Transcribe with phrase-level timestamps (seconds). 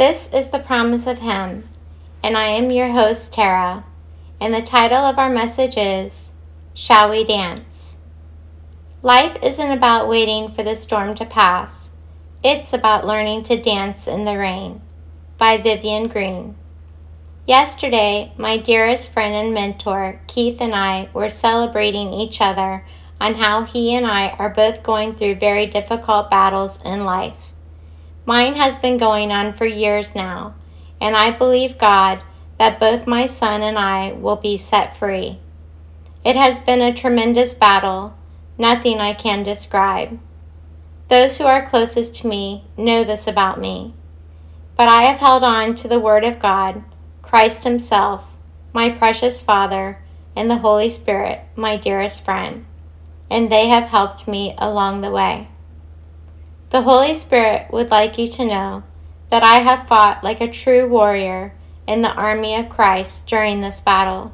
[0.00, 1.68] This is the promise of Him,
[2.24, 3.84] and I am your host, Tara,
[4.40, 6.32] and the title of our message is
[6.72, 7.98] Shall We Dance?
[9.02, 11.90] Life isn't about waiting for the storm to pass,
[12.42, 14.80] it's about learning to dance in the rain.
[15.36, 16.56] By Vivian Greene.
[17.46, 22.86] Yesterday, my dearest friend and mentor, Keith, and I were celebrating each other
[23.20, 27.49] on how he and I are both going through very difficult battles in life.
[28.26, 30.54] Mine has been going on for years now,
[31.00, 32.20] and I believe God
[32.58, 35.38] that both my son and I will be set free.
[36.24, 38.14] It has been a tremendous battle,
[38.58, 40.18] nothing I can describe.
[41.08, 43.94] Those who are closest to me know this about me.
[44.76, 46.84] But I have held on to the Word of God,
[47.22, 48.36] Christ Himself,
[48.72, 50.02] my precious Father,
[50.36, 52.66] and the Holy Spirit, my dearest friend,
[53.30, 55.48] and they have helped me along the way.
[56.70, 58.84] The Holy Spirit would like you to know
[59.28, 61.52] that I have fought like a true warrior
[61.84, 64.32] in the army of Christ during this battle.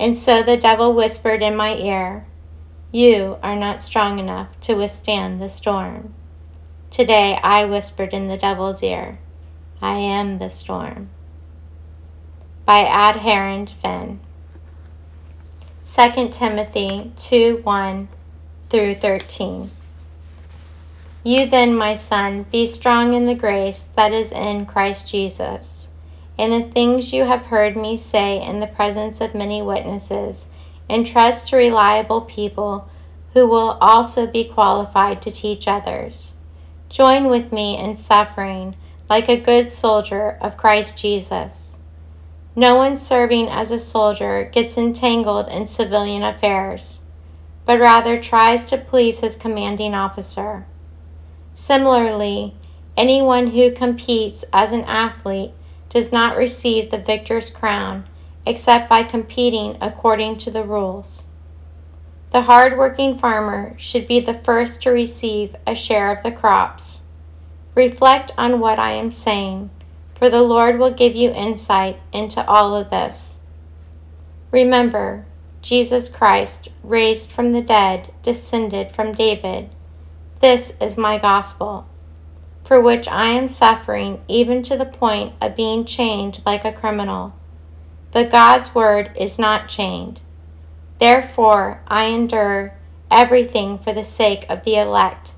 [0.00, 2.26] And so the devil whispered in my ear,
[2.90, 6.12] You are not strong enough to withstand the storm.
[6.90, 9.20] Today I whispered in the devil's ear,
[9.80, 11.08] I am the storm.
[12.64, 14.18] By Adherend Finn.
[15.86, 18.08] 2 Timothy 2 1
[18.70, 19.70] through 13.
[21.24, 25.88] You then, my son, be strong in the grace that is in Christ Jesus.
[26.36, 30.48] In the things you have heard me say in the presence of many witnesses,
[30.90, 32.88] entrust to reliable people
[33.34, 36.34] who will also be qualified to teach others.
[36.88, 38.74] Join with me in suffering
[39.08, 41.78] like a good soldier of Christ Jesus.
[42.56, 47.00] No one serving as a soldier gets entangled in civilian affairs,
[47.64, 50.66] but rather tries to please his commanding officer.
[51.54, 52.54] Similarly,
[52.96, 55.52] anyone who competes as an athlete
[55.90, 58.08] does not receive the victor's crown
[58.46, 61.24] except by competing according to the rules.
[62.30, 67.02] The hard-working farmer should be the first to receive a share of the crops.
[67.74, 69.70] Reflect on what I am saying,
[70.14, 73.40] for the Lord will give you insight into all of this.
[74.50, 75.26] Remember,
[75.60, 79.70] Jesus Christ, raised from the dead, descended from David
[80.42, 81.86] this is my gospel,
[82.64, 87.32] for which I am suffering even to the point of being chained like a criminal.
[88.10, 90.20] But God's word is not chained.
[90.98, 92.74] Therefore, I endure
[93.08, 95.36] everything for the sake of the elect,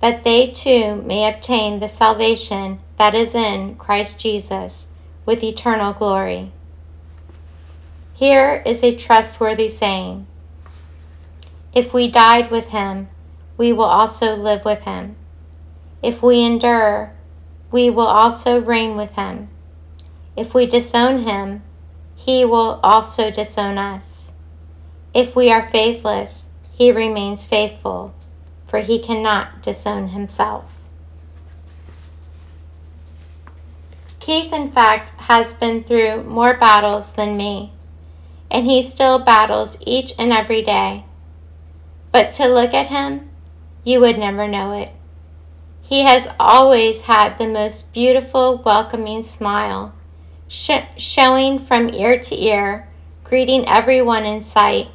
[0.00, 4.88] that they too may obtain the salvation that is in Christ Jesus
[5.24, 6.50] with eternal glory.
[8.14, 10.26] Here is a trustworthy saying
[11.72, 13.08] If we died with him,
[13.60, 15.14] we will also live with him.
[16.02, 17.12] If we endure,
[17.70, 19.50] we will also reign with him.
[20.34, 21.60] If we disown him,
[22.16, 24.32] he will also disown us.
[25.12, 28.14] If we are faithless, he remains faithful,
[28.66, 30.80] for he cannot disown himself.
[34.20, 37.74] Keith, in fact, has been through more battles than me,
[38.50, 41.04] and he still battles each and every day.
[42.10, 43.29] But to look at him,
[43.84, 44.92] you would never know it.
[45.82, 49.92] He has always had the most beautiful, welcoming smile,
[50.46, 52.88] sh- showing from ear to ear,
[53.24, 54.88] greeting everyone in sight,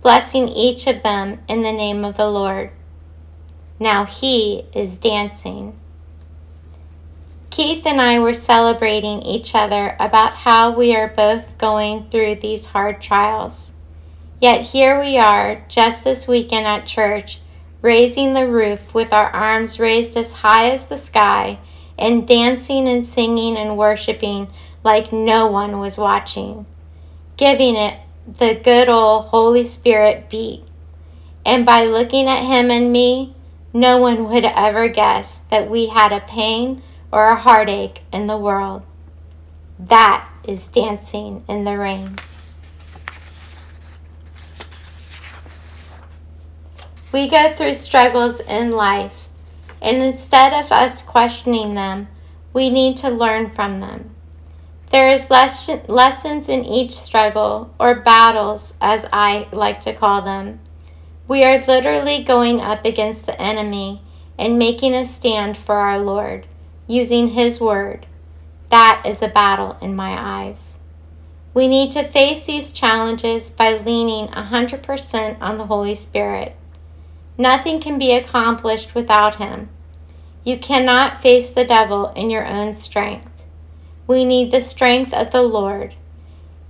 [0.00, 2.70] blessing each of them in the name of the Lord.
[3.80, 5.78] Now he is dancing.
[7.50, 12.66] Keith and I were celebrating each other about how we are both going through these
[12.66, 13.72] hard trials.
[14.40, 17.40] Yet here we are, just this weekend at church
[17.82, 21.58] raising the roof with our arms raised as high as the sky,
[21.98, 24.48] and dancing and singing and worshiping
[24.84, 26.66] like no one was watching,
[27.36, 30.62] giving it the good old Holy Spirit beat.
[31.44, 33.34] And by looking at him and me,
[33.72, 38.36] no one would ever guess that we had a pain or a heartache in the
[38.36, 38.82] world.
[39.78, 42.16] That is dancing in the rain.
[47.10, 49.28] We go through struggles in life,
[49.80, 52.08] and instead of us questioning them,
[52.52, 54.10] we need to learn from them.
[54.90, 60.60] There is les- lessons in each struggle, or battles as I like to call them.
[61.26, 64.02] We are literally going up against the enemy
[64.38, 66.46] and making a stand for our Lord,
[66.86, 68.04] using His word.
[68.68, 70.78] That is a battle in my eyes.
[71.54, 76.54] We need to face these challenges by leaning 100% on the Holy Spirit.
[77.38, 79.68] Nothing can be accomplished without Him.
[80.42, 83.30] You cannot face the devil in your own strength.
[84.08, 85.94] We need the strength of the Lord,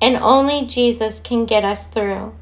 [0.02, 2.34] and only Jesus can get us through.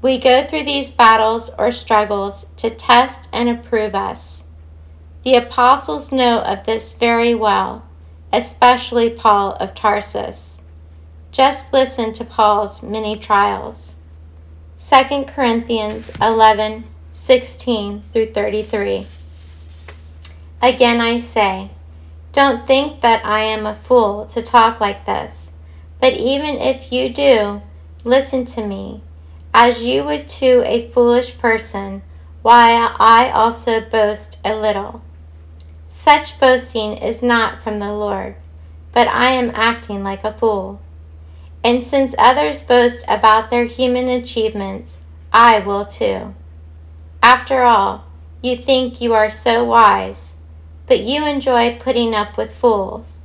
[0.00, 4.44] We go through these battles or struggles to test and approve us.
[5.24, 7.84] The apostles know of this very well,
[8.32, 10.62] especially Paul of Tarsus.
[11.32, 13.96] Just listen to Paul's many trials.
[14.76, 19.06] 2 Corinthians 11 16 through 33.
[20.62, 21.70] Again, I say,
[22.32, 25.50] don't think that I am a fool to talk like this,
[26.00, 27.60] but even if you do,
[28.02, 29.02] listen to me,
[29.52, 32.02] as you would to a foolish person,
[32.40, 35.02] while I also boast a little.
[35.86, 38.36] Such boasting is not from the Lord,
[38.92, 40.80] but I am acting like a fool.
[41.62, 46.34] And since others boast about their human achievements, I will too.
[47.22, 48.04] After all,
[48.42, 50.34] you think you are so wise
[50.92, 53.22] but you enjoy putting up with fools.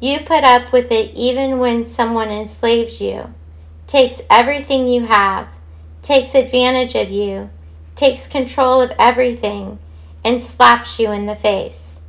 [0.00, 3.34] You put up with it even when someone enslaves you,
[3.86, 5.48] takes everything you have,
[6.02, 7.50] takes advantage of you,
[7.94, 9.78] takes control of everything,
[10.24, 12.00] and slaps you in the face.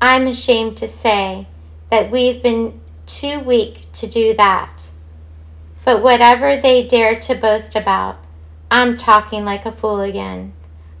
[0.00, 1.48] I'm ashamed to say
[1.90, 4.84] that we've been too weak to do that.
[5.84, 8.23] But whatever they dare to boast about,
[8.74, 10.52] I'm talking like a fool again.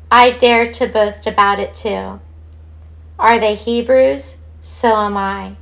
[0.08, 2.20] I dare to boast about it too.
[3.18, 4.36] Are they Hebrews?
[4.60, 5.56] So am I.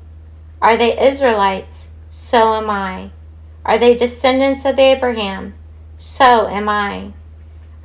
[0.60, 1.88] Are they Israelites?
[2.10, 3.12] So am I.
[3.64, 5.54] Are they descendants of Abraham?
[5.96, 7.14] So am I.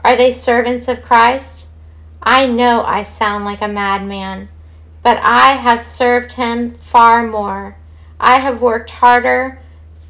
[0.04, 1.66] Are they servants of Christ?
[2.22, 4.50] I know I sound like a madman,
[5.04, 7.78] but I have served him far more.
[8.20, 9.62] I have worked harder,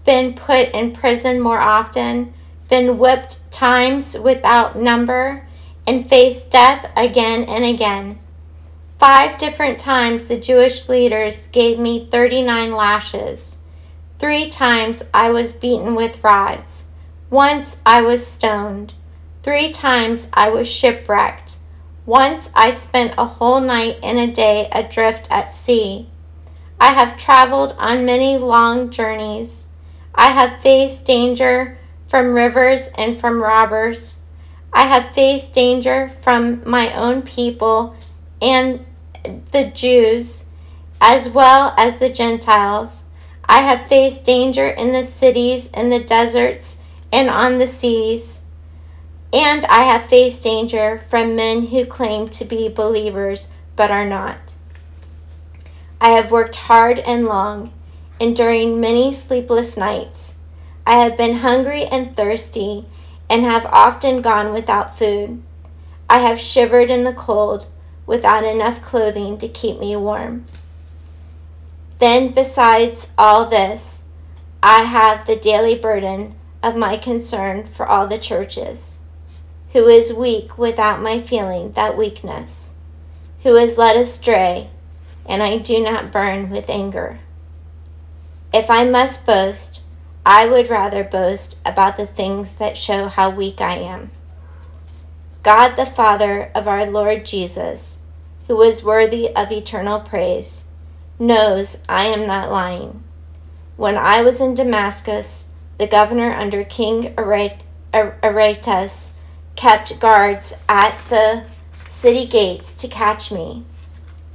[0.06, 2.34] been put in prison more often,
[2.68, 5.48] been whipped times without number,
[5.86, 8.20] and faced death again and again.
[9.00, 13.58] Five different times the Jewish leaders gave me 39 lashes.
[14.20, 16.86] Three times I was beaten with rods.
[17.30, 18.94] Once I was stoned.
[19.44, 21.56] Three times I was shipwrecked.
[22.06, 26.10] Once I spent a whole night and a day adrift at sea.
[26.80, 29.66] I have traveled on many long journeys.
[30.16, 34.18] I have faced danger from rivers and from robbers.
[34.74, 37.96] I have faced danger from my own people
[38.42, 38.86] and
[39.52, 40.46] the Jews
[41.02, 43.04] as well as the Gentiles.
[43.46, 46.80] I have faced danger in the cities, in the deserts,
[47.12, 48.42] and on the seas.
[49.32, 54.38] And I have faced danger from men who claim to be believers but are not.
[56.00, 57.74] I have worked hard and long,
[58.20, 60.37] enduring many sleepless nights.
[60.88, 62.86] I have been hungry and thirsty,
[63.30, 65.44] and have often gone without food.
[66.10, 67.68] I have shivered in the cold
[68.06, 70.46] without enough clothing to keep me warm.
[72.00, 74.04] Then, besides all this,
[74.64, 78.98] I have the daily burden of my concern for all the churches,
[79.74, 82.72] who is weak without my feeling that weakness,
[83.44, 84.70] who is led astray,
[85.26, 87.20] and I do not burn with anger.
[88.54, 89.82] If I must boast,
[90.30, 94.12] I would rather boast about the things that show how weak I am.
[95.42, 98.00] God the Father of our Lord Jesus,
[98.48, 100.66] who is worthy of eternal praise,
[101.18, 103.02] knows I am not lying.
[103.78, 109.14] When I was in Damascus, the governor under King Aretas
[109.56, 111.46] kept guards at the
[111.88, 113.64] city gates to catch me.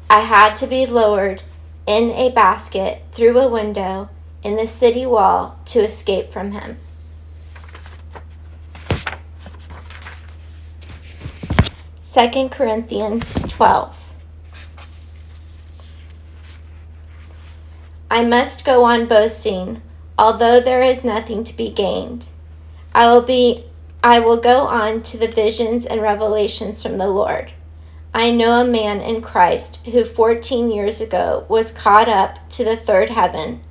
[0.08, 1.42] I had to be lowered
[1.86, 4.08] in a basket through a window
[4.42, 6.78] in the city wall to escape from him.
[12.12, 14.14] 2 Corinthians 12.
[18.10, 19.80] I must go on boasting,
[20.18, 22.28] although there is nothing to be gained.
[22.94, 23.64] I will be
[24.04, 27.52] I will go on to the visions and revelations from the Lord.
[28.12, 32.76] I know a man in Christ who 14 years ago was caught up to the
[32.76, 33.62] third heaven.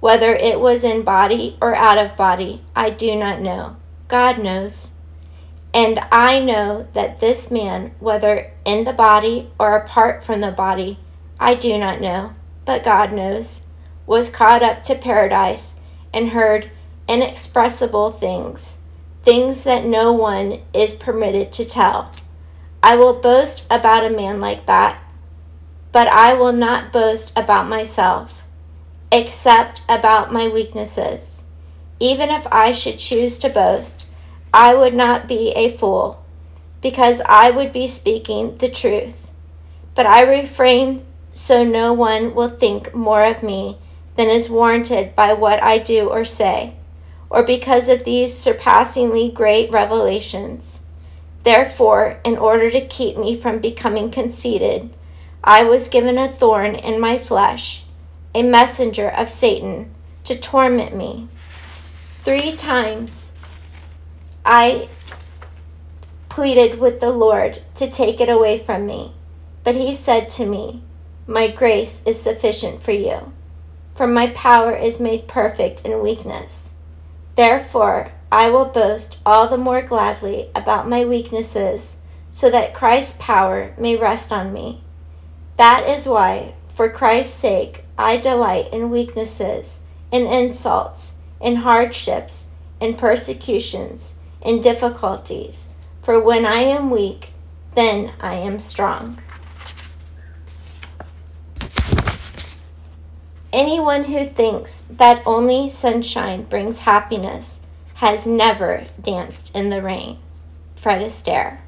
[0.00, 3.76] Whether it was in body or out of body, I do not know.
[4.06, 4.92] God knows.
[5.74, 10.98] And I know that this man, whether in the body or apart from the body,
[11.38, 13.62] I do not know, but God knows,
[14.06, 15.74] was caught up to paradise
[16.12, 16.70] and heard
[17.06, 18.78] inexpressible things,
[19.22, 22.12] things that no one is permitted to tell.
[22.82, 25.02] I will boast about a man like that,
[25.92, 28.44] but I will not boast about myself,
[29.10, 31.44] except about my weaknesses.
[32.00, 34.06] Even if I should choose to boast,
[34.52, 36.24] I would not be a fool,
[36.80, 39.30] because I would be speaking the truth.
[39.94, 43.78] But I refrain so no one will think more of me
[44.16, 46.74] than is warranted by what I do or say,
[47.30, 50.82] or because of these surpassingly great revelations.
[51.44, 54.90] Therefore, in order to keep me from becoming conceited,
[55.44, 57.84] I was given a thorn in my flesh,
[58.34, 59.94] a messenger of Satan,
[60.24, 61.28] to torment me.
[62.24, 63.32] Three times
[64.44, 64.88] I
[66.28, 69.14] pleaded with the Lord to take it away from me,
[69.64, 70.82] but he said to me,
[71.26, 73.32] My grace is sufficient for you,
[73.94, 76.74] for my power is made perfect in weakness.
[77.36, 81.98] Therefore, I will boast all the more gladly about my weaknesses,
[82.30, 84.82] so that Christ's power may rest on me.
[85.56, 89.80] That is why, for Christ's sake, I delight in weaknesses,
[90.12, 92.46] in insults, in hardships,
[92.80, 95.66] in persecutions, in difficulties.
[96.04, 97.30] For when I am weak,
[97.74, 99.20] then I am strong.
[103.52, 110.18] Anyone who thinks that only sunshine brings happiness has never danced in the rain.
[110.76, 111.58] Fred Astaire.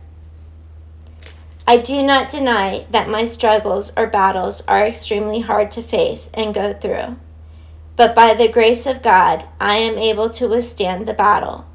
[1.71, 6.53] I do not deny that my struggles or battles are extremely hard to face and
[6.53, 7.17] go through.
[7.95, 11.67] But by the grace of God, I am able to withstand the battle.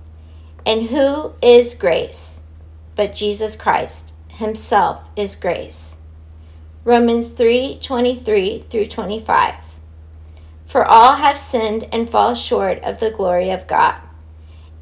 [0.65, 2.41] And who is grace?
[2.97, 5.95] But Jesus Christ himself is grace.
[6.83, 9.55] Romans 3:23 through 25.
[10.67, 13.95] For all have sinned and fall short of the glory of God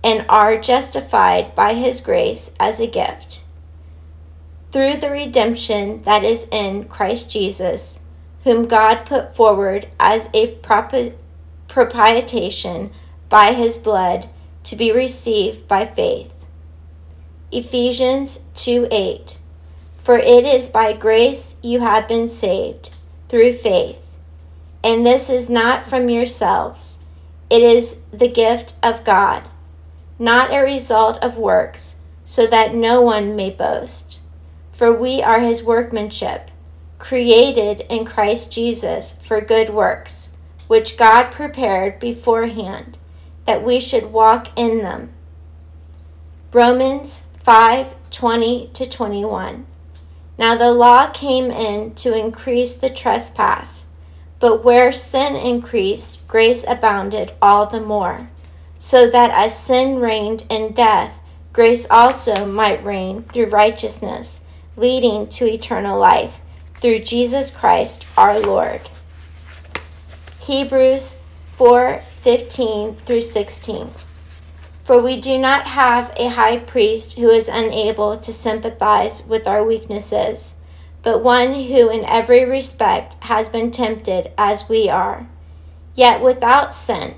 [0.03, 3.42] and are justified by his grace as a gift.
[4.73, 8.01] Through the redemption that is in Christ Jesus,
[8.43, 10.57] whom God put forward as a
[11.67, 12.91] propitiation
[13.29, 14.27] by his blood
[14.65, 16.33] to be received by faith.
[17.51, 19.37] Ephesians 2 8.
[19.99, 22.89] For it is by grace you have been saved,
[23.29, 23.99] through faith.
[24.83, 26.97] And this is not from yourselves,
[27.49, 29.47] it is the gift of God
[30.19, 34.19] not a result of works, so that no one may boast.
[34.83, 36.51] For we are his workmanship,
[36.99, 40.31] created in Christ Jesus for good works,
[40.67, 42.97] which God prepared beforehand
[43.45, 45.13] that we should walk in them.
[46.51, 49.65] Romans 5 20 to 21.
[50.37, 53.85] Now the law came in to increase the trespass,
[54.41, 58.29] but where sin increased, grace abounded all the more
[58.77, 61.21] so that as sin reigned in death,
[61.53, 64.41] grace also might reign through righteousness,
[64.75, 66.39] leading to eternal life,
[66.73, 68.81] through Jesus Christ our Lord.
[70.39, 71.17] Hebrews
[71.57, 73.91] 4:15 through 16.
[74.83, 79.63] For we do not have a high priest who is unable to sympathize with our
[79.63, 80.55] weaknesses,
[81.03, 85.27] but one who in every respect has been tempted as we are,
[85.95, 87.15] yet without sin.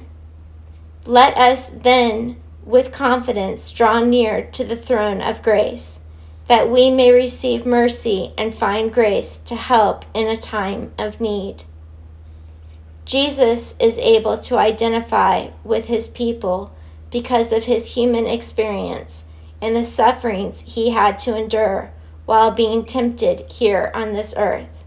[1.06, 6.00] Let us then with confidence draw near to the throne of grace,
[6.48, 11.64] that we may receive mercy and find grace to help in a time of need.
[13.04, 16.76] Jesus is able to identify with his people
[17.12, 19.26] because of his human experience
[19.62, 21.92] and the sufferings he had to endure
[22.26, 24.84] while being tempted here on this earth.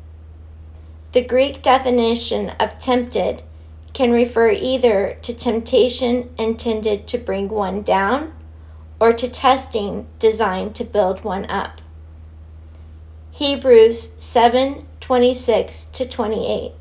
[1.13, 3.43] The Greek definition of tempted
[3.95, 8.33] can refer either to temptation intended to bring one down
[9.01, 11.81] or to testing designed to build one up.
[13.33, 16.73] Hebrews 7:26 to 28.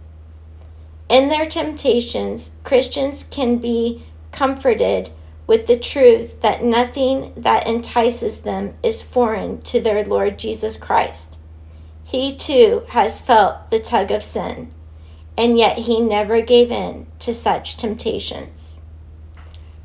[1.10, 5.10] In their temptations, Christians can be comforted
[5.46, 11.38] with the truth that nothing that entices them is foreign to their Lord Jesus Christ.
[12.04, 14.74] He too has felt the tug of sin
[15.38, 18.77] and yet he never gave in to such temptations.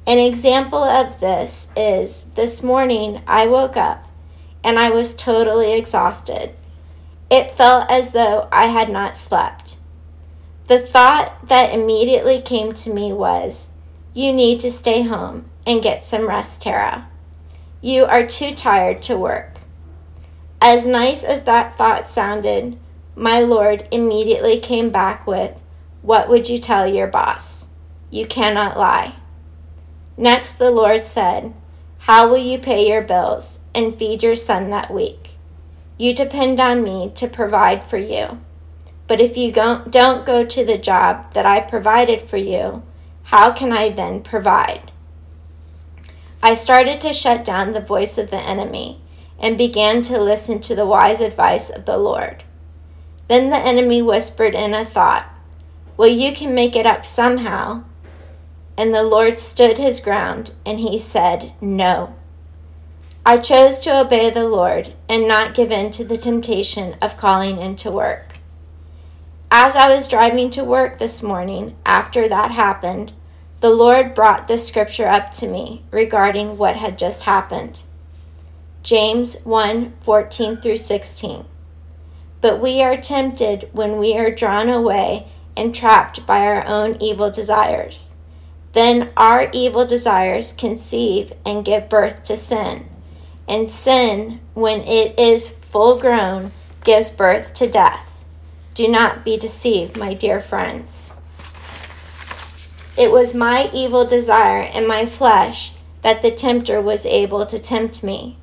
[0.05, 4.09] An example of this is this morning I woke up
[4.65, 6.57] and I was totally exhausted.
[7.31, 9.79] It felt as though I had not slept.
[10.67, 13.69] The thought that immediately came to me was,
[14.13, 17.09] You need to stay home and get some rest, Tara.
[17.81, 19.59] You are too tired to work.
[20.61, 22.77] As nice as that thought sounded,
[23.15, 25.63] my Lord immediately came back with,
[26.03, 27.69] What would you tell your boss?
[28.11, 29.15] You cannot lie.
[30.23, 31.53] Next, the Lord said,
[31.99, 35.31] How will you pay your bills and feed your son that week?
[35.99, 38.41] You depend on me to provide for you.
[39.09, 42.85] But if you don't go to the job that I provided for you,
[43.25, 44.93] how can I then provide?
[46.41, 49.01] I started to shut down the voice of the enemy
[49.41, 52.45] and began to listen to the wise advice of the Lord.
[53.27, 55.27] Then the enemy whispered in a thought,
[55.97, 57.83] Well, you can make it up somehow.
[58.77, 62.15] And the Lord stood his ground, and he said, No.
[63.25, 67.59] I chose to obey the Lord and not give in to the temptation of calling
[67.59, 68.39] into work.
[69.51, 73.13] As I was driving to work this morning, after that happened,
[73.61, 77.81] the Lord brought this scripture up to me regarding what had just happened.
[78.83, 81.45] James 1 14 through 16.
[82.41, 87.31] But we are tempted when we are drawn away and trapped by our own evil
[87.31, 88.15] desires.
[88.73, 92.89] Then our evil desires conceive and give birth to sin.
[93.49, 96.53] And sin, when it is full grown,
[96.85, 98.09] gives birth to death.
[98.75, 101.15] Do not be deceived, my dear friends.
[102.97, 108.03] It was my evil desire in my flesh that the tempter was able to tempt
[108.03, 108.39] me,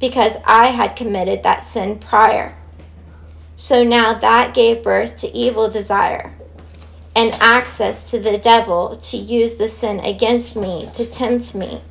[0.00, 2.56] because I had committed that sin prior.
[3.56, 6.34] So now that gave birth to evil desire
[7.14, 11.82] and access to the devil to use the sin against me to tempt me,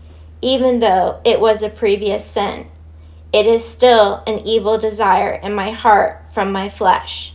[0.42, 2.68] even though it was a previous sin.
[3.31, 7.34] It is still an evil desire in my heart from my flesh.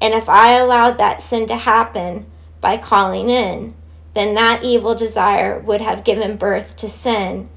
[0.00, 2.26] And if I allowed that sin to happen
[2.60, 3.74] by calling in,
[4.14, 7.48] then that evil desire would have given birth to sin,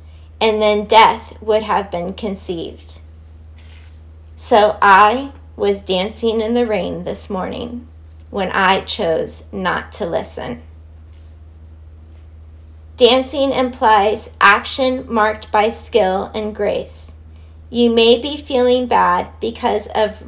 [0.42, 3.00] and then death would have been conceived.
[4.36, 7.88] So I was dancing in the rain this morning
[8.36, 10.62] when I chose not to listen.
[12.98, 17.14] Dancing implies action marked by skill and grace.
[17.70, 20.22] You may be feeling bad because of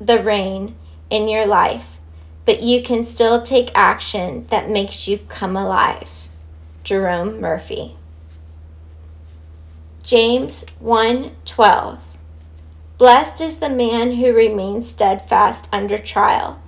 [0.00, 0.74] the rain
[1.08, 1.98] in your life,
[2.46, 6.08] but you can still take action that makes you come alive.
[6.82, 7.94] Jerome Murphy.
[10.02, 11.98] James 1:12
[12.98, 16.58] Blessed is the man who remains steadfast under trial,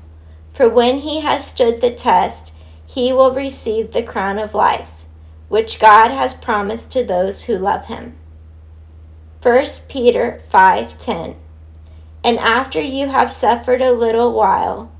[0.55, 2.55] for when he has stood the test,
[2.87, 5.05] he will receive the crown of life,
[5.49, 8.17] which God has promised to those who love him.
[9.43, 11.37] 1 Peter 5:10
[12.23, 14.91] And after you have suffered a little while,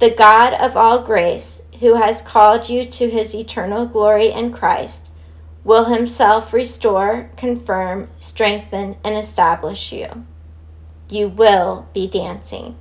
[0.00, 5.10] the God of all grace, who has called you to his eternal glory in Christ,
[5.62, 10.24] will himself restore, confirm, strengthen, and establish you
[11.10, 12.76] you will be dancing.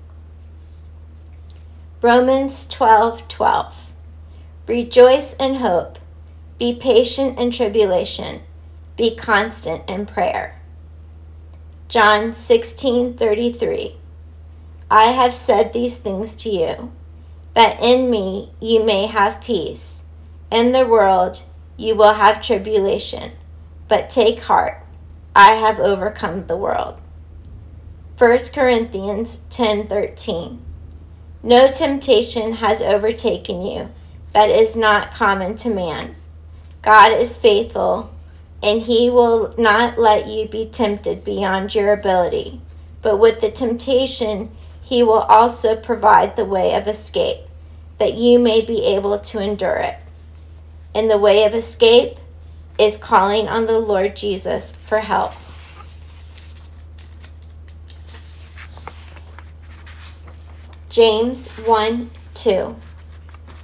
[1.99, 3.91] Romans 12 12.
[4.67, 5.97] Rejoice in hope,
[6.59, 8.41] be patient in tribulation,
[8.95, 10.61] be constant in prayer.
[11.87, 13.95] John 16 33.
[14.91, 16.91] I have said these things to you,
[17.55, 20.03] that in me you may have peace.
[20.51, 21.41] In the world
[21.77, 23.31] you will have tribulation,
[23.87, 24.85] but take heart,
[25.35, 27.01] I have overcome the world.
[28.19, 30.66] 1 Corinthians 10:13
[31.47, 33.89] No temptation has overtaken you
[34.33, 36.17] that is not common to man.
[36.81, 38.13] God is faithful,
[38.61, 42.59] and he will not let you be tempted beyond your ability.
[43.01, 47.45] But with the temptation, he will also provide the way of escape,
[47.97, 49.95] that you may be able to endure it.
[50.93, 52.17] And the way of escape
[52.77, 55.31] is calling on the Lord Jesus for help.
[60.97, 62.75] James 1 2.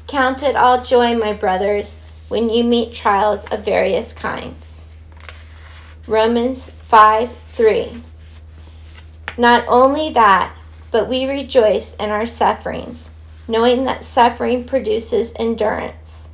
[0.05, 1.95] Count it all joy, my brothers,
[2.27, 4.85] when you meet trials of various kinds.
[6.05, 8.03] Romans 5 3.
[9.35, 10.55] Not only that,
[10.91, 13.09] but we rejoice in our sufferings,
[13.47, 16.29] knowing that suffering produces endurance.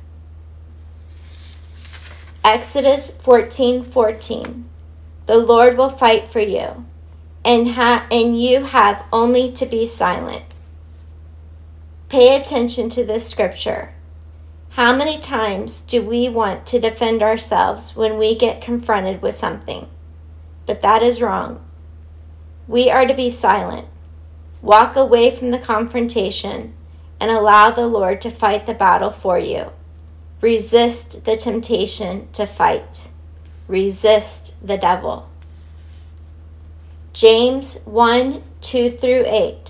[2.44, 4.68] Exodus 14 14.
[5.24, 6.84] The Lord will fight for you,
[7.42, 10.44] and, ha- and you have only to be silent.
[12.10, 13.94] Pay attention to this scripture.
[14.70, 19.88] How many times do we want to defend ourselves when we get confronted with something?
[20.66, 21.64] But that is wrong.
[22.66, 23.86] We are to be silent,
[24.60, 26.74] walk away from the confrontation,
[27.20, 29.70] and allow the Lord to fight the battle for you.
[30.40, 33.08] Resist the temptation to fight.
[33.68, 35.30] Resist the devil.
[37.12, 39.69] James 1 2 through 8.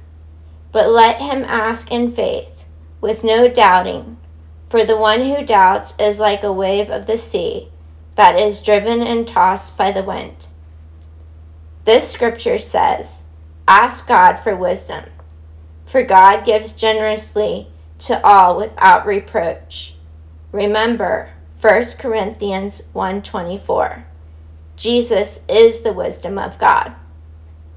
[0.71, 2.65] But let him ask in faith,
[2.99, 4.17] with no doubting.
[4.69, 7.69] For the one who doubts is like a wave of the sea
[8.15, 10.47] that is driven and tossed by the wind.
[11.83, 13.23] This scripture says,
[13.67, 15.05] Ask God for wisdom,
[15.85, 17.67] for God gives generously
[17.99, 19.95] to all without reproach.
[20.51, 24.03] Remember 1 Corinthians 1:24.
[24.75, 26.93] Jesus is the wisdom of God.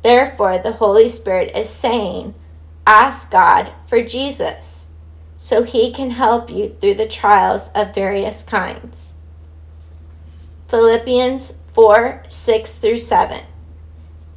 [0.02, 2.35] Therefore the Holy Spirit is saying,
[2.87, 4.87] ask God for Jesus
[5.38, 9.14] so he can help you through the trials of various kinds.
[10.68, 13.42] Philippians 4 6 through 7.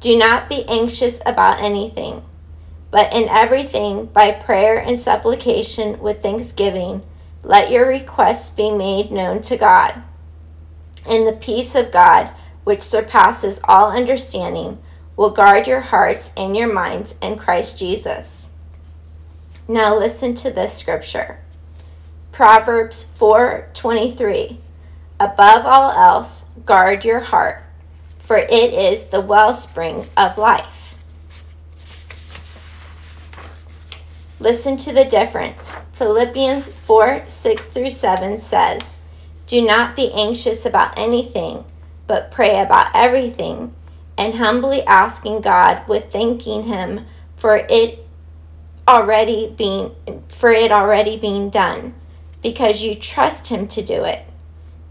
[0.00, 2.22] Do not be anxious about anything,
[2.90, 7.02] but in everything, by prayer and supplication with thanksgiving,
[7.42, 10.02] let your requests be made known to God.
[11.08, 12.30] And the peace of God,
[12.64, 14.78] which surpasses all understanding,
[15.18, 18.50] will guard your hearts and your minds in Christ Jesus.
[19.66, 21.40] Now listen to this scripture.
[22.30, 24.58] Proverbs 4:23
[25.18, 27.64] Above all else, guard your heart,
[28.20, 30.94] for it is the wellspring of life.
[34.38, 35.74] Listen to the difference.
[35.94, 38.98] Philippians 4 6 through 7 says,
[39.48, 41.64] Do not be anxious about anything,
[42.06, 43.74] but pray about everything
[44.18, 48.04] and humbly asking God with thanking him for it
[48.88, 49.94] already being
[50.28, 51.94] for it already being done
[52.42, 54.24] because you trust him to do it.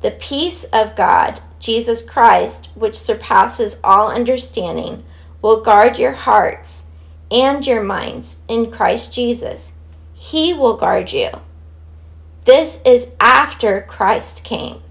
[0.01, 5.03] The peace of God, Jesus Christ, which surpasses all understanding,
[5.41, 6.85] will guard your hearts
[7.29, 9.73] and your minds in Christ Jesus.
[10.13, 11.29] He will guard you.
[12.45, 14.81] This is after Christ came.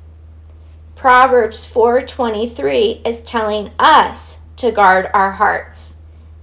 [0.97, 5.97] Proverbs 4:23 is telling us to guard our hearts.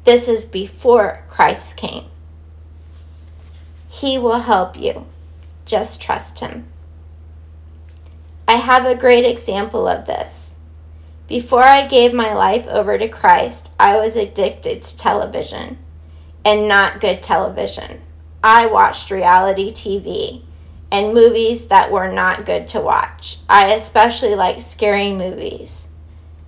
[0.03, 2.05] This is before Christ came.
[3.89, 5.07] He will help you.
[5.65, 6.67] Just trust him.
[8.47, 10.53] I have a great example of this.
[11.27, 15.79] Before I gave my life over to Christ, I was addicted to television
[16.45, 18.01] and not good television.
[18.43, 20.43] I watched reality TV
[20.93, 23.39] and movies that were not good to watch.
[23.49, 25.87] I especially like scary movies.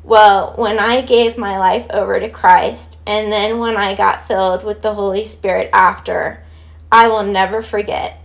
[0.03, 4.63] Well, when I gave my life over to Christ, and then when I got filled
[4.63, 6.43] with the Holy Spirit after,
[6.91, 8.21] I will never forget.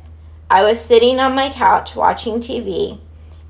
[0.50, 3.00] I was sitting on my couch watching TV,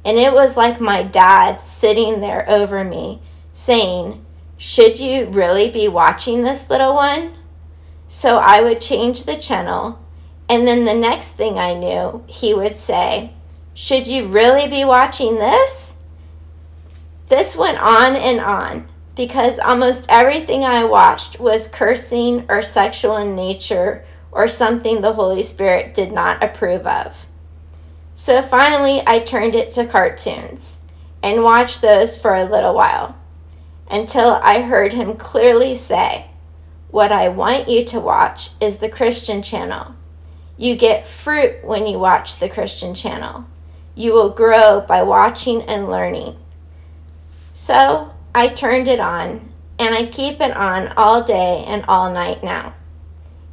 [0.05, 3.21] and it was like my dad sitting there over me,
[3.53, 4.25] saying,
[4.59, 7.37] Should you really be watching this little one?
[8.07, 9.99] So I would change the channel
[10.51, 13.33] and then the next thing I knew, he would say,
[13.73, 15.95] Should you really be watching this?
[17.29, 23.37] This went on and on because almost everything I watched was cursing or sexual in
[23.37, 27.27] nature or something the Holy Spirit did not approve of.
[28.17, 30.81] So finally, I turned it to cartoons
[31.23, 33.17] and watched those for a little while
[33.89, 36.27] until I heard him clearly say,
[36.91, 39.95] What I want you to watch is the Christian channel
[40.61, 43.46] you get fruit when you watch the Christian channel.
[43.94, 46.38] You will grow by watching and learning.
[47.55, 52.44] So I turned it on, and I keep it on all day and all night
[52.44, 52.75] now.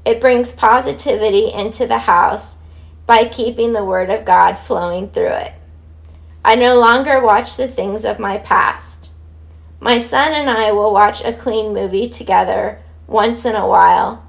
[0.04, 2.58] It brings positivity into the house
[3.06, 5.54] by keeping the Word of God flowing through it.
[6.44, 9.12] I no longer watch the things of my past.
[9.80, 14.27] My son and I will watch a clean movie together once in a while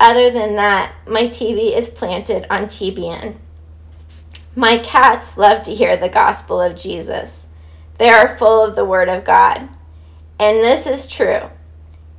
[0.00, 3.36] other than that, my TV is planted on TBN.
[4.56, 7.46] My cats love to hear the gospel of Jesus.
[7.98, 9.68] They are full of the Word of God.
[10.38, 11.50] And this is true.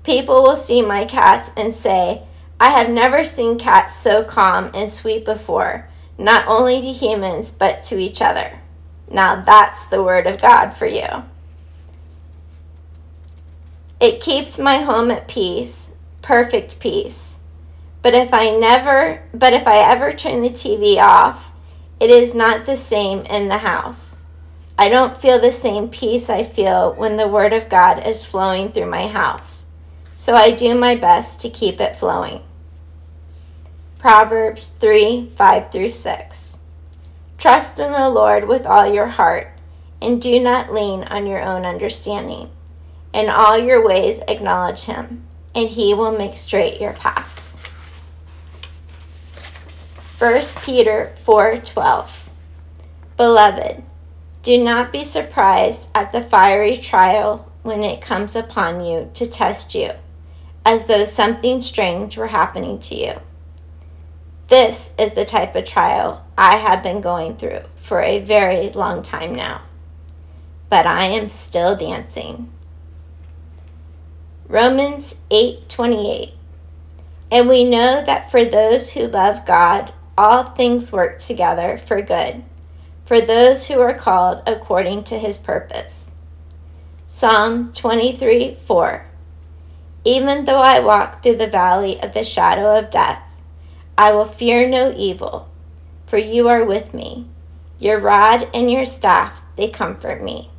[0.04, 2.22] People will see my cats and say,
[2.60, 7.82] I have never seen cats so calm and sweet before, not only to humans, but
[7.84, 8.60] to each other.
[9.10, 11.24] Now that's the Word of God for you.
[14.00, 15.92] It keeps my home at peace,
[16.22, 17.38] perfect peace.
[18.02, 21.52] But if I never, but if I ever turn the TV off,
[22.00, 24.18] it is not the same in the house.
[24.78, 28.72] I don't feel the same peace I feel when the Word of God is flowing
[28.72, 29.66] through my house.
[30.16, 32.42] So I do my best to keep it flowing.
[34.00, 36.58] Proverbs 3 5 through 6.
[37.38, 39.52] Trust in the Lord with all your heart,
[40.02, 42.50] and do not lean on your own understanding.
[43.14, 47.51] In all your ways acknowledge him, and he will make straight your paths.
[50.22, 52.30] 1 Peter 4:12
[53.18, 53.82] Beloved,
[54.44, 59.74] do not be surprised at the fiery trial when it comes upon you to test
[59.74, 59.94] you,
[60.64, 63.14] as though something strange were happening to you.
[64.48, 69.02] This is the type of trial I have been going through for a very long
[69.02, 69.62] time now.
[70.70, 72.52] But I am still dancing.
[74.48, 76.34] Romans 8:28
[77.32, 82.44] And we know that for those who love God all things work together for good
[83.08, 86.12] for those who are called according to his purpose.
[87.08, 89.06] Psalm 23 4
[90.06, 93.28] Even though I walk through the valley of the shadow of death,
[93.98, 95.50] I will fear no evil,
[96.06, 97.26] for you are with me.
[97.80, 100.52] Your rod and your staff, they comfort me.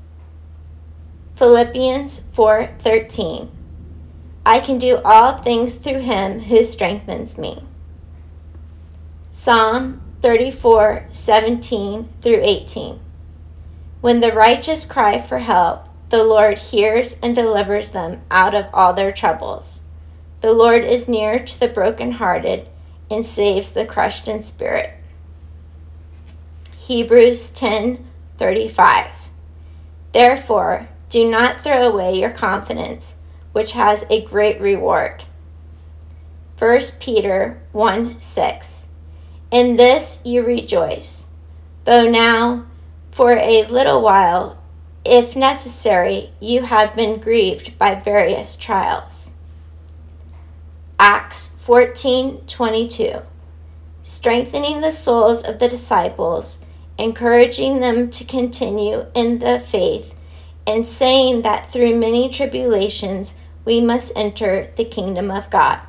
[1.36, 3.48] Philippians 4:13
[4.44, 7.62] I can do all things through him who strengthens me.
[9.44, 13.00] Psalm 34:17 through 18
[14.00, 18.92] When the righteous cry for help, the Lord hears and delivers them out of all
[18.92, 19.80] their troubles.
[20.42, 22.68] The Lord is near to the brokenhearted
[23.10, 24.90] and saves the crushed in spirit.
[26.76, 29.08] Hebrews 10:35
[30.12, 33.16] Therefore, do not throw away your confidence,
[33.50, 35.24] which has a great reward.
[36.60, 38.86] 1 Peter 1 6.
[39.52, 41.26] In this you rejoice,
[41.84, 42.64] though now,
[43.10, 44.56] for a little while,
[45.04, 49.34] if necessary, you have been grieved by various trials.
[50.98, 53.24] Acts 14:22
[54.02, 56.56] Strengthening the souls of the disciples,
[56.96, 60.14] encouraging them to continue in the faith,
[60.66, 63.34] and saying that through many tribulations
[63.66, 65.80] we must enter the kingdom of God.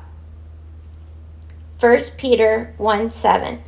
[1.84, 3.62] 1 Peter 1 7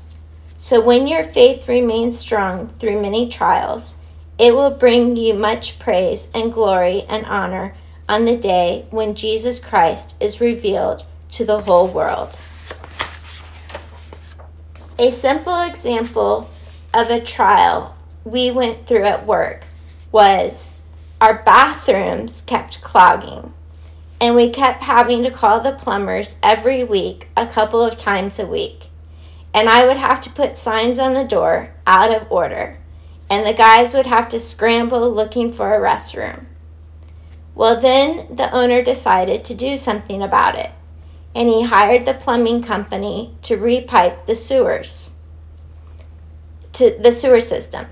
[0.56, 3.94] So when your faith remains strong through many trials,
[4.38, 7.74] it will bring you much praise and glory and honor
[8.08, 12.38] on the day when Jesus Christ is revealed to the whole world.
[14.98, 16.48] A simple example
[16.94, 19.64] of a trial we went through at work
[20.10, 20.72] was
[21.20, 23.52] our bathrooms kept clogging,
[24.20, 28.46] and we kept having to call the plumbers every week, a couple of times a
[28.46, 28.88] week.
[29.52, 32.78] And I would have to put signs on the door out of order,
[33.30, 36.46] and the guys would have to scramble looking for a restroom.
[37.54, 40.70] Well, then the owner decided to do something about it
[41.36, 45.12] and he hired the plumbing company to repipe the sewers
[46.72, 47.84] to the sewer system.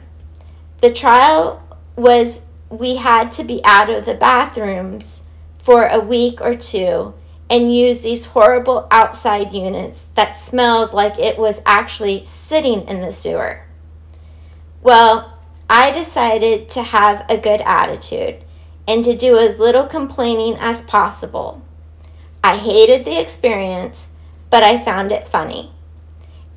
[0.81, 1.63] The trial
[1.95, 5.24] was we had to be out of the bathrooms
[5.65, 7.15] for a week or two
[7.49, 13.11] and use these horrible outside units that smelled like it was actually sitting in the
[13.11, 13.65] sewer.
[14.83, 18.45] Well, I decided to have a good attitude
[18.87, 21.63] and to do as little complaining as possible.
[22.43, 24.09] I hated the experience,
[24.51, 25.73] but I found it funny.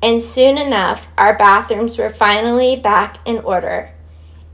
[0.02, 3.90] And soon enough, our bathrooms were finally back in order.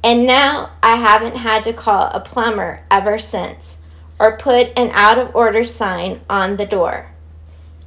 [0.04, 3.78] And now I haven't had to call a plumber ever since
[4.18, 7.10] or put an out of order sign on the door.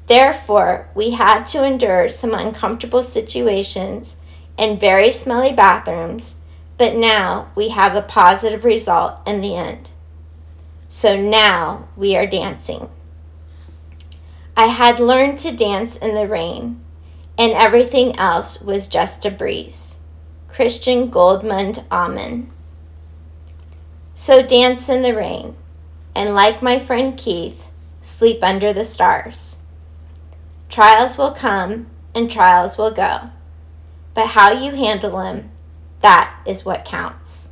[0.08, 4.16] Therefore, we had to endure some uncomfortable situations
[4.58, 6.36] and very smelly bathrooms,
[6.78, 9.92] but now we have a positive result in the end.
[10.90, 12.90] So now we are dancing.
[14.56, 16.82] I had learned to dance in the rain,
[17.38, 20.00] and everything else was just a breeze.
[20.48, 22.52] Christian Goldmund Amen.
[24.16, 25.56] So dance in the rain,
[26.18, 27.70] and like my friend Keith,
[28.02, 29.60] sleep under the stars.
[30.68, 33.30] Trials will come and trials will go,
[34.16, 35.52] but how you handle them,
[36.02, 37.52] that is what counts.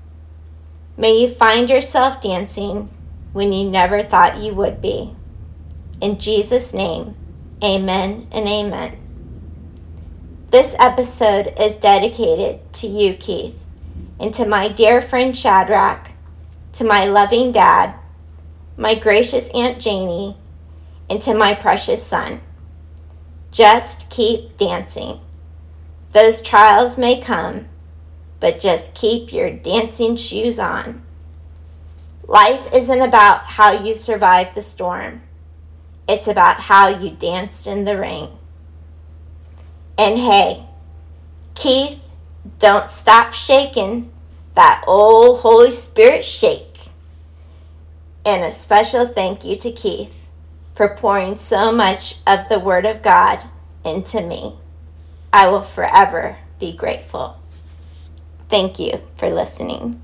[0.98, 2.90] May you find yourself dancing
[3.34, 5.16] when you never thought you would be.
[6.02, 7.16] In Jesus' name,
[7.64, 8.98] amen and amen.
[10.50, 13.64] This episode is dedicated to you, Keith,
[14.20, 16.10] and to my dear friend Shadrach,
[16.74, 18.00] to my loving dad,
[18.78, 20.38] my gracious Aunt Janie,
[21.10, 22.42] and to my precious son.
[23.52, 25.20] Just keep dancing.
[26.12, 27.68] Those trials may come,
[28.40, 31.04] but just keep your dancing shoes on.
[32.28, 35.22] Life isn't about how you survive the storm.
[36.08, 38.30] It's about how you danced in the rain.
[39.98, 40.66] And hey,
[41.54, 42.00] Keith,
[42.60, 44.12] don't stop shaking
[44.56, 46.65] that old Holy Spirit shake.
[48.26, 50.28] And a special thank you to Keith
[50.76, 53.44] for pouring so much of the Word of God
[53.84, 54.56] into me.
[55.32, 57.40] I will forever be grateful.
[58.50, 60.02] Thank you for listening.